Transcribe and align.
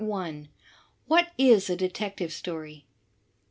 What 1.05 1.27
is 1.37 1.69
a 1.69 1.75
Detective 1.75 2.33
Story? 2.33 2.87